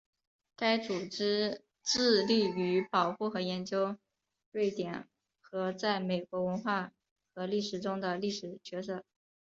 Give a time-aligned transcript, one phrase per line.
[0.55, 3.97] 该组织致力于保护和研究
[4.51, 5.07] 瑞典
[5.39, 6.91] 和在美国文化
[7.35, 9.05] 和历史中的历史角色。